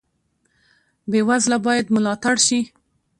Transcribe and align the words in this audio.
بې 1.09 1.19
وزله 1.27 1.57
باید 1.65 1.91
ملاتړ 1.95 2.35
شي 2.45 2.59